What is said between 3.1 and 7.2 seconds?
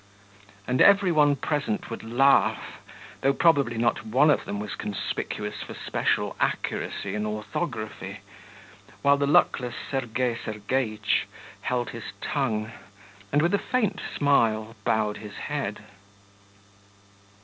though probably not one of them was conspicuous for special accuracy